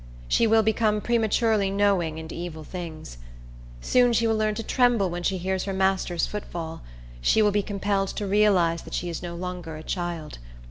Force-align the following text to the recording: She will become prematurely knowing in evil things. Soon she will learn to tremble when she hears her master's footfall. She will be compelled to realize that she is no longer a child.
She 0.27 0.47
will 0.47 0.63
become 0.63 0.99
prematurely 0.99 1.69
knowing 1.69 2.17
in 2.17 2.33
evil 2.33 2.63
things. 2.63 3.19
Soon 3.81 4.13
she 4.13 4.25
will 4.25 4.35
learn 4.35 4.55
to 4.55 4.63
tremble 4.63 5.11
when 5.11 5.21
she 5.21 5.37
hears 5.37 5.65
her 5.65 5.73
master's 5.75 6.25
footfall. 6.25 6.81
She 7.21 7.43
will 7.43 7.51
be 7.51 7.61
compelled 7.61 8.07
to 8.17 8.25
realize 8.25 8.81
that 8.81 8.95
she 8.95 9.09
is 9.09 9.21
no 9.21 9.35
longer 9.35 9.75
a 9.75 9.83
child. 9.83 10.39